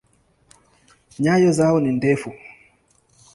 Nyayo 1.21 1.51
zao 1.51 1.77
ni 1.79 1.91
ndefu. 1.97 2.29